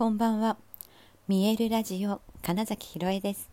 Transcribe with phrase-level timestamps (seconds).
[0.00, 0.56] こんばんは。
[1.28, 3.50] 見えるラジオ金崎ひろえです。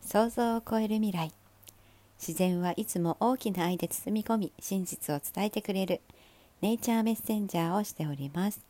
[0.00, 1.30] 想像を超える未来。
[2.18, 6.00] 自然はいつも大きな愛で包み込み、真実を伝えてくれる
[6.62, 8.62] ネイチャーメッセンジャーをしております。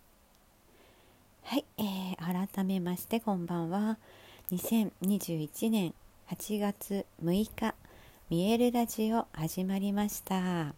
[1.45, 3.96] はい、えー、改めましてこんばんは。
[4.51, 5.94] 2021年
[6.31, 7.76] 8月6日、
[8.28, 10.74] 見えるラジオ始まりました。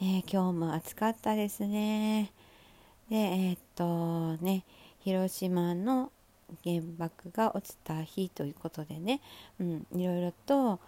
[0.00, 2.32] えー、今日も暑かったですね。
[3.10, 4.64] で、えー、っとね、
[5.04, 6.10] 広島の
[6.64, 9.20] 原爆が落ちた日ということでね、
[9.60, 10.80] うん、いろいろと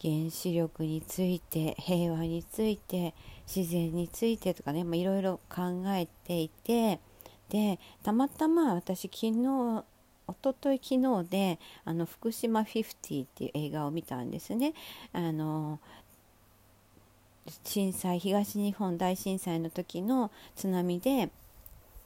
[0.00, 3.14] 原子力について平和について
[3.46, 7.00] 自然についてとかねまいろいろ考えていて
[7.48, 9.84] でたまたま私昨日
[10.26, 14.72] おととい昨日であの福島50っていう映画を見たんですね。
[15.12, 15.78] あの
[17.62, 21.30] 震災東日本大震災の時の津波で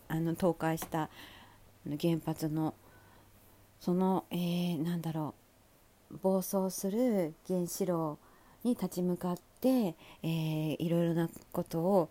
[0.08, 1.10] あの倒壊した
[1.86, 2.74] 原発の
[3.80, 5.34] その、えー、なんだろ
[6.10, 8.18] う暴走する原子炉
[8.64, 12.08] に立ち向かって、えー、いろいろなことを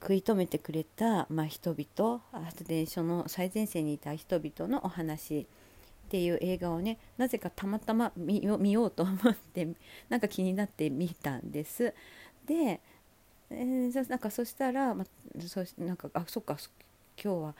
[0.00, 9.68] 食い止めてくれた、まあ、人々発電所の最前線にいた人々のお話っていう映画をねなぜかたまたま見ようと思って
[10.08, 11.92] なんか気になって見たんです。
[12.46, 12.80] で、
[13.50, 16.56] えー、なんかそしたら、まあ、そなんかあそっか
[17.22, 17.54] 今日は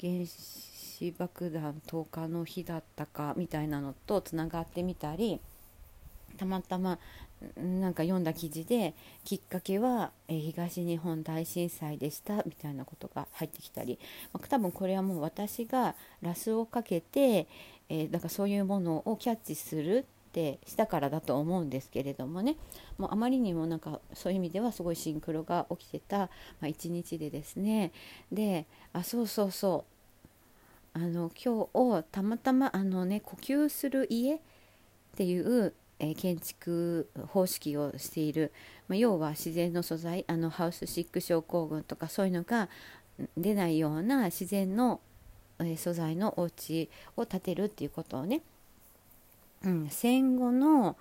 [0.00, 5.40] 原子爆弾投下の日だったかみたいなのとつながってみたり
[6.36, 6.98] たまたま
[7.56, 13.98] なんか読んだ記事できっかけは、え東日本大震災でしたみたいなことが入ってきたり、
[14.32, 17.46] まあ、多分これはもう私がラスをかけて、
[17.88, 22.56] えー、だからそういうものをキャッチするてしたからだと思うんですけれどもね。
[22.98, 26.26] もうあまりにもなんかそういう意味ではすごいシンクロが起きてた、ま
[26.62, 27.92] あ、日でですね。
[28.32, 29.84] であそうそうそ
[30.94, 30.98] う。
[30.98, 34.40] あの今日たまたまあのね呼吸する家っ
[35.16, 38.52] ていうえー、建築方式をしている、
[38.88, 42.68] まあ、要は自然の素材あのハウスシック症候群とかそういうのが
[43.36, 45.00] 出ないような自然の、
[45.60, 48.42] え、素材のお家を建てるっていうことをね
[49.64, 50.96] うん、戦後の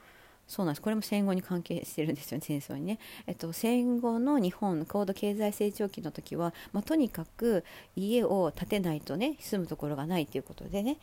[0.48, 7.64] そうなんですこれも戦後に関係してるんですよね戦争にね、えっと、戦後の日本高度経済成長期の時は、まあ、とにかく
[7.96, 10.98] 家を建てないとね住むところがないということでね、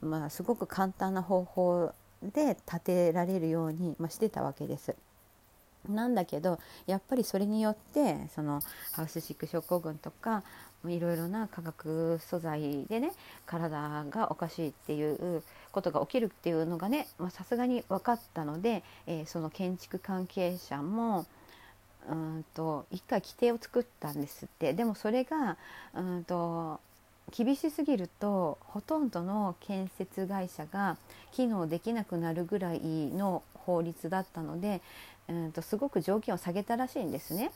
[0.00, 4.96] まあ、すごく簡単な方法で建てられるように、まあ、してたわけです。
[5.88, 8.60] なんだけどやっぱりそれによってその
[8.92, 10.42] ハウスシック症候群とか
[10.88, 13.12] いろいろな化学素材でね
[13.46, 15.42] 体がおかしいっていう
[15.72, 21.26] ことが起きるっていうのがねさすがに分かったので、えー、その建築関係者も
[22.08, 24.72] うんと一回規定を作ったんですって。
[24.72, 25.56] でもそれが
[25.94, 26.80] うんと
[27.36, 30.96] 厳しすぎるとほとんどの建設会社が
[31.32, 34.80] 機能できなくなるぐらいの法律だったので、
[35.28, 37.52] うんとすごく条件を下げたらしいんですね。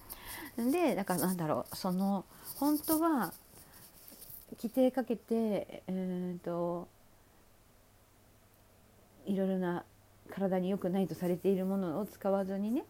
[0.57, 2.25] でだからなんだろうその
[2.57, 3.33] 本当は
[4.57, 6.89] 規定かけて、えーと、
[9.25, 9.85] いろいろな
[10.31, 12.85] 体に良くないとされているものを使わずにね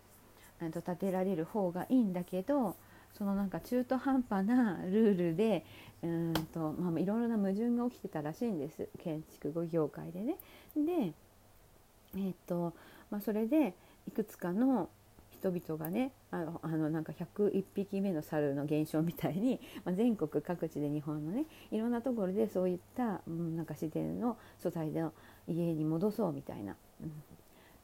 [0.73, 2.77] と立てられる方がいいんだけど
[3.17, 5.65] そのなんか中途半端なルールで
[6.03, 10.37] うんと、まあ、いろいろな矛盾が起きてたらしいんです建築業界でね。
[10.77, 11.13] で、
[12.15, 12.73] えーと
[13.11, 13.75] まあ、それで
[14.07, 14.89] いくつかの
[15.31, 25.13] 人々がねあのあのなんか101匹目の猿の現象みたいに、 まあ、全国各地で日本のねいろんなところでそういった、うん、なんか自然の素材の
[25.49, 27.13] 家に戻そうみたいな、うん、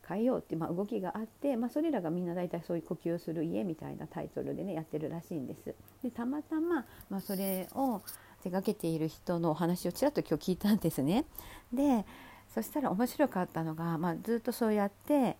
[0.06, 5.74] 変えようっていう、まあ、動きがあって、まあ、それらがみんな大体そういう呼吸する家みたいなタイトルでねやってるらしいんです。
[6.02, 8.02] でたまたま、まあ、それを
[8.42, 11.24] 手がけている人のお話をちらっと今日聞いたんですね。
[11.72, 12.04] で
[12.48, 15.36] そしたら面白かったのが、まあ、ずっとそうやって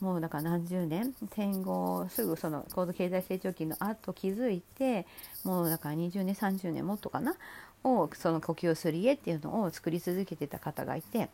[0.00, 5.06] もうだから何十年戦後すぐその高度経済成長期の後気づいて
[5.44, 7.34] もうだから20年30年もっとかな
[7.82, 11.30] をその呼吸する家っていうのを作り続けてた方がいて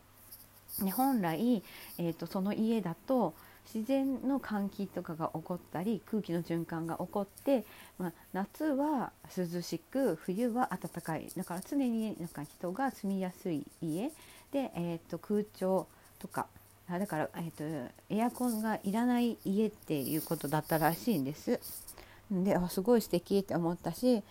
[0.81, 1.61] で本来、
[1.97, 3.33] えーと、その家だと
[3.73, 7.63] 自然の換気とかが起こったり空気の循環が起こって、
[7.97, 11.31] まあ、夏は涼しく冬は暖かい。
[11.35, 14.11] だから常になんか人が住みやすい家。
[14.51, 15.87] で、えーと空調
[16.19, 16.47] とか
[16.89, 21.59] だから、えーと、エアコンがいらない家っていうことだったらしいんです。
[22.31, 24.23] であすごい素敵って思ったし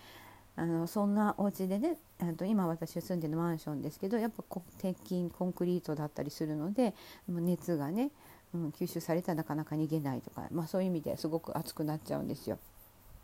[0.56, 1.96] あのそんなお家でね
[2.36, 6.94] と今私住んでるマンションですけどやっぱ鉄筋コンクリートだったりするので
[7.28, 8.10] 熱がね、
[8.54, 12.58] うん、吸収されたらなかなか逃げないとか、まあ、そういう意味ですごく熱くなっちゃうんですよ。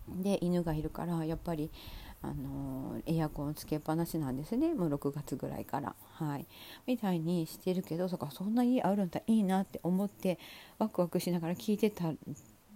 [0.08, 1.70] で犬がいるからやっぱり
[2.20, 5.94] あのエアコンつけっぱなしなんですねもう6月ぐらいから。
[6.14, 6.46] はい、
[6.86, 10.38] みたいにしてるけどそかそんな家あるんだいいなって思って
[10.78, 12.12] ワクワクしながら聞いてた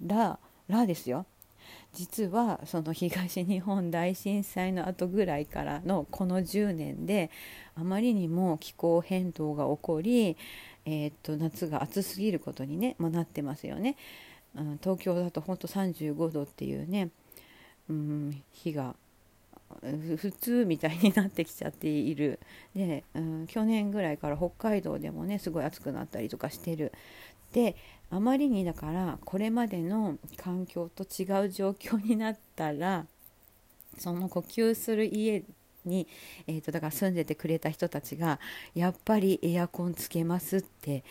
[0.07, 1.27] ららですよ
[1.93, 7.31] 実はその東日本大震災の後ぐらいからのこの10年で
[7.75, 10.37] あまりにも気候変動が起こり、
[10.85, 13.97] えー、っと夏が暑すぎることにね、まあ、なってますよね。
[14.55, 17.11] うん、東京だと本当35度っていうね、
[17.89, 18.95] うん、日が
[20.17, 22.39] 普通みたいになってきちゃっている。
[22.75, 26.93] で、うん、去年ぐらいから北海道でもねすごい暑くなったりとかしてる。
[27.53, 27.77] で
[28.11, 33.07] あまりにだからこれまでの環境と違う状況になったら
[33.99, 35.45] その呼吸する家
[35.85, 36.07] に、
[36.47, 38.39] えーとだから住んでてくれた人たちが
[38.75, 41.05] やっぱりエアコンつけますって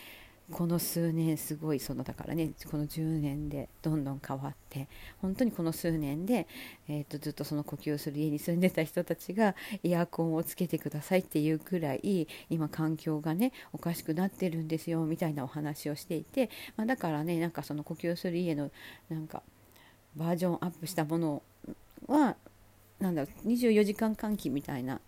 [0.51, 4.87] この数年すごいそのだからねこの10年でどんどん変わって
[5.21, 6.47] 本当にこの数年で、
[6.87, 18.69] えーと、ずっとその呼吸する家に住んでた人たちがエアコンをつけてくださいっていうくらい今環境がねおかしくなってるんですよみたいなお話をしていて、まあ、だからねなんかその呼吸する家の
[19.09, 19.43] なんか
[20.15, 21.41] バージョンアップしたもの
[22.07, 22.35] は
[22.99, 24.99] なんだろう24時間換気みたいな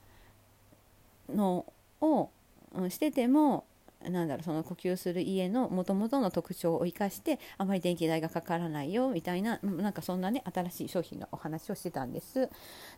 [1.30, 1.66] の
[2.02, 2.30] を、
[2.74, 3.66] うん、してても
[4.10, 12.50] なんだろうその呼吸する家のもともとの特徴を生かしてあまり電気代がかからないよみたいななんかそんなね新しい商品のお話をしてたんです。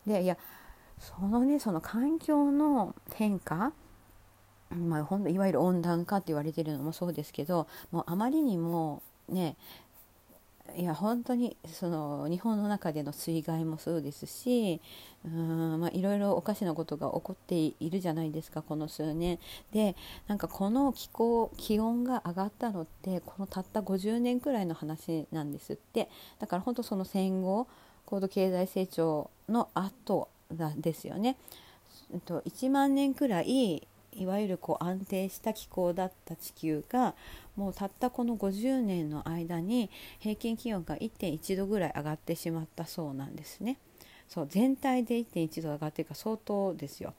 [0.06, 0.36] でいや
[0.98, 3.72] そのねその環境の変化
[4.70, 9.56] まあ、ほんいわゆる温暖化って言われてるのもそうですけどもうあまりにもね
[10.74, 14.80] いや本当にその日本の中での水害もそうですし
[15.24, 19.38] うんまあいろいろおかしなことが起こっているじゃないですかこの数年
[19.72, 19.96] で
[20.26, 26.08] なんかこの気候気温が上がったのってこのたった50年くらいの話なんですって
[26.38, 27.66] だから本当その戦後
[28.04, 31.36] 高度経済成長の後なんですよね。
[32.12, 37.14] 1万年くらいいわゆるこう安定した気候だった地球が
[37.56, 43.78] もうたったこの50年の間に平均気温が1.1度ぐらい上がってしまったそうなんですね。
[44.28, 47.14] そう全体で1.1度上がってるか相当ですよ。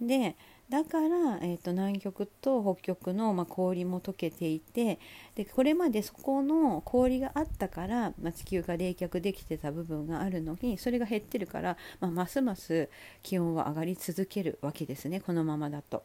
[0.00, 0.36] で
[0.70, 5.00] だから、えーと、南極と北極の、まあ、氷も溶けていて
[5.34, 12.88] でこれまでそこの氷があったから、まあ、地球が冷却できてた部分があるのにそれが減ってるから、まあ、ますます
[13.24, 16.04] 気温は上がり続けるわけですねこのままだと。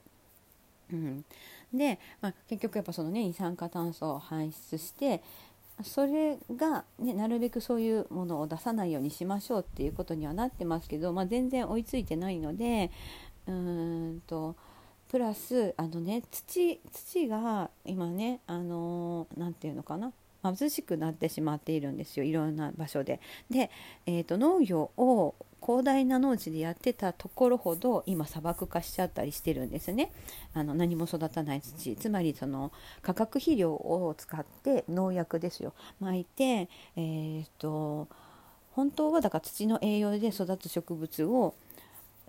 [0.91, 1.25] うん、
[1.73, 5.21] で、まあ、結局やっぱそのね二酸化炭素を排出して
[5.83, 12.91] それが、ね、なるべくそういうものを出さないようにしましょうっていうことにはなってますけど、まあ、全然追いついてないので
[13.47, 14.55] うーんと
[15.09, 23.19] プラスあのね土土が今ねあの何て言うのかな貧しくなってしまっているんですよいろんな場所で。
[23.49, 23.71] で、
[24.05, 25.35] えーと農業を
[25.65, 30.11] 広大な農地でやってたところほど今砂漠化しちゃったりしてるんですね。
[30.53, 31.95] あの何も育たない土。
[31.95, 32.71] つまりその
[33.01, 35.73] 化学肥料を使って農薬ですよ。
[35.99, 38.07] 巻いてえー、っと
[38.73, 41.55] 本当はだから土の栄養で育つ植物を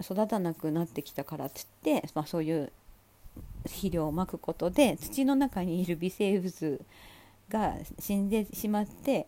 [0.00, 2.72] 育たなくなってきたからっつって、まあ、そういう
[3.64, 6.80] 肥料をまくことで土の中にいる微生物
[7.48, 9.26] が死んでしまって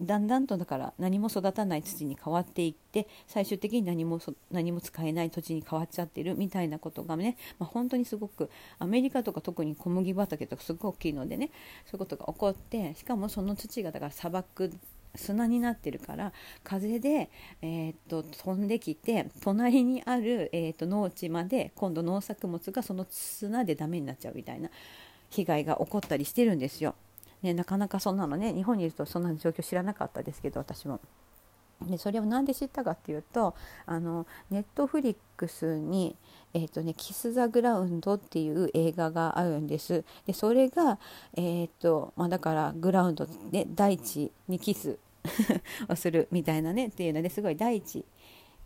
[0.00, 4.20] だんだんとだから何も育たない土に変わっていって最終的に何も
[4.50, 11.50] 何も使えない土地に変わっちゃってるみたいなことがね、まあ、本当にすごくアメリカとか特に小麦畑とかすごく大きいのでね
[11.86, 14.70] そういうことが起こってしかもその土がだから砂漠
[15.14, 17.30] 砂になってるから風で、
[17.62, 24.70] えー、っと飛んできて隣にある、えー、っと農地まで今度農作物がその砂でダメになっちゃうみたいな
[25.30, 26.94] 被害が起こったりしてるんですよ。
[27.42, 31.00] ね、なかなかそんなのね日本にいるとそんな状況知らなかったですけど私も。
[31.82, 33.54] でそれを何で知ったかっていうと
[33.86, 36.16] あのネットフリックスに
[36.52, 40.04] 「えーとね、キス・ザ・グラウンド」っていう映画があるんです。
[40.26, 40.98] でそれが、
[41.34, 44.98] えーとまあ、だからグラウンドで大地にキス
[45.88, 48.04] をするみたいなねっていうのですごい大地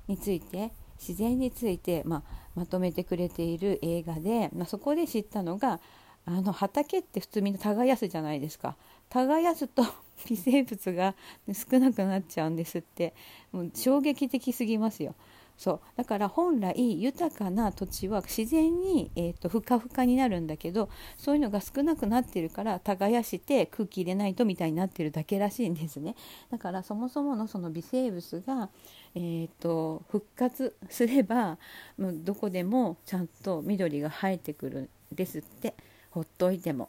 [0.09, 2.23] について自然について、まあ、
[2.55, 5.81] まとめてくれている映画で、まあ、そこで知ったのが
[6.25, 8.77] あの畑って普通みんな耕すじゃないですか。
[9.09, 9.85] 耕すと
[10.29, 11.15] 微生物が
[11.53, 13.15] 少なくなっちゃうんですって。
[13.51, 15.15] もう衝撃的すぎますよ。
[15.59, 15.81] そう。
[15.97, 26.15] だから本来豊かな土地は自然に、えーと、ふかふかになるんだけどそういうのが少なくなってるから耕して空気入れないとみたいになってるだけらしいんですね。
[26.51, 28.71] だからそもそものその微生物が、
[29.15, 31.59] えーと復活すれば
[31.99, 34.81] どこでもちゃんと緑が生えてくる
[35.13, 35.75] んですって。
[36.13, 36.89] ほっといても。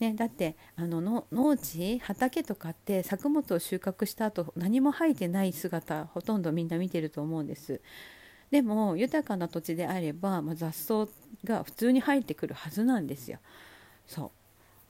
[0.00, 7.80] ね、だってあのの農地畑とかって作物を収穫した後何も生えてない姿ほとんどみんな見てると思うんです。
[8.50, 11.06] でも豊かな土地であれば、まあ、雑草
[11.44, 13.38] が普通に生えてくるはずなんですよ。
[14.06, 14.30] そう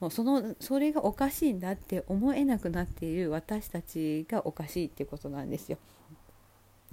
[0.01, 5.79] もうそのそれがおかしいんだって思えなくなっている私たちがおかしいっていうことなんですよ。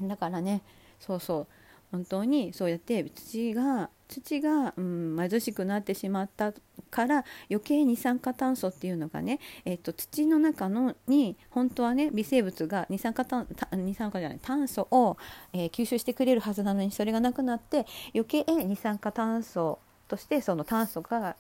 [0.02, 0.62] だからね
[1.00, 1.48] そうそう
[1.92, 6.54] 本当にそうやって土が土が、うん、貧しくなってしまった
[6.90, 15.18] から余計二酸化炭素っていうのがね、えっと、土の中のに本当はね微生物が二酸化炭二酸化じゃない炭素を、
[15.54, 21.36] えー、吸収してくれるはずなのにそれがなくなって余計二酸化炭素としてその炭素が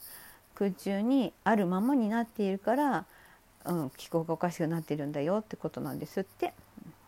[0.55, 3.05] 空中にあるままになっているから、
[3.65, 6.53] うん、気候がおかしくなってるんだよってことなんですって。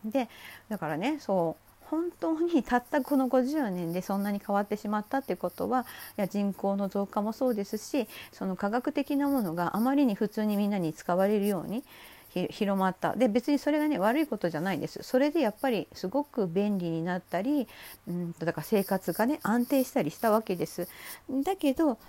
[0.03, 0.27] で
[0.67, 5.85] だからねそう本当にたったこの50年でそんなに変わってしまったってことは
[6.17, 11.83] いや人口の増加もそうですしその科学的なものがあまりに普通にみんなに使われるように
[12.49, 13.15] 広まった。
[13.15, 15.03] で別にそれがね悪いことじゃないんです。
[15.03, 17.67] それでやっぱりすごく便利になったり
[18.07, 20.87] うんだから生活がね安定したりしたわけです。
[21.43, 21.99] だけど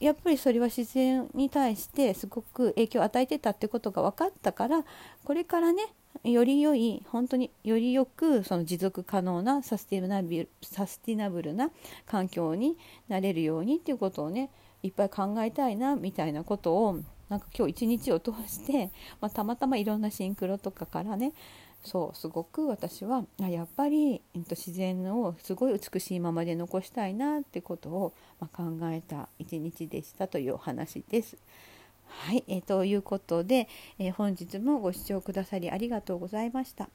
[0.00, 4.84] やっぱりそれは自然に対してすごく影響を与えてたってことが分かったから
[5.24, 11.70] これからねより良い本当によりよくその持続可能なサスティナビサスティナブルな
[12.06, 12.76] 環境に
[13.08, 14.50] なれるようにっていうことをね
[14.82, 21.32] いっぱい考えたいなみたいなことをなんか今日一日を通して、まあ、たまたまいろんなシンクロとかからね
[21.84, 31.36] そうすごく私はやっぱり、えっと、自然をすごい美しいままで残したいなってことを、ま、考えた一日でしたというお話です。
[32.06, 36.88] はい、えー、ということで、えー、本日もご視聴くださりありがとうございました。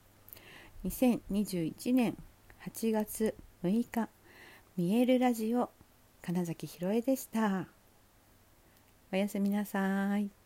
[0.85, 2.17] 2021年
[2.65, 4.09] 8月6日、
[4.75, 5.69] 見えるラジオ、
[6.23, 7.67] 金崎ひろえでした。
[9.11, 10.38] おやすみなさい。